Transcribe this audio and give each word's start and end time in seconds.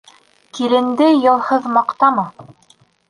Киленде 0.59 1.09
йылһыҙ 1.25 1.67
маҡтама. 1.77 2.25